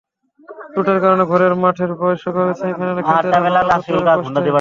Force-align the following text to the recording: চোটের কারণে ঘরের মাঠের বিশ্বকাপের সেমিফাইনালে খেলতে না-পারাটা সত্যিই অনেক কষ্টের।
চোটের 0.73 0.99
কারণে 1.03 1.23
ঘরের 1.25 1.53
মাঠের 1.63 1.91
বিশ্বকাপের 2.01 2.57
সেমিফাইনালে 2.59 3.01
খেলতে 3.03 3.27
না-পারাটা 3.29 3.75
সত্যিই 3.77 3.97
অনেক 3.97 4.15
কষ্টের। 4.17 4.43